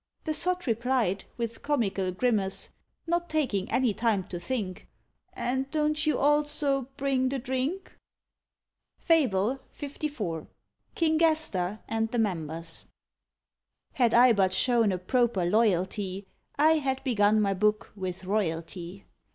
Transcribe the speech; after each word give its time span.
The 0.23 0.33
sot 0.33 0.65
replied, 0.65 1.25
with 1.37 1.61
comical 1.61 2.11
grimace, 2.11 2.71
Not 3.05 3.29
taking 3.29 3.69
any 3.71 3.93
time 3.93 4.23
to 4.29 4.39
think, 4.39 4.87
"And 5.33 5.69
don't 5.69 6.07
you 6.07 6.17
also 6.17 6.87
bring 6.97 7.29
the 7.29 7.37
drink?" 7.37 7.91
FABLE 8.97 9.59
LIV. 9.79 10.49
KING 10.95 11.19
GASTER 11.19 11.81
AND 11.87 12.09
THE 12.09 12.17
MEMBERS. 12.17 12.85
Had 13.93 14.15
I 14.15 14.33
but 14.33 14.55
shown 14.55 14.91
a 14.91 14.97
proper 14.97 15.45
loyalty, 15.45 16.25
I 16.55 16.77
had 16.79 17.03
begun 17.03 17.39
my 17.39 17.53
book 17.53 17.91
with 17.95 18.23
royalty. 18.23 19.05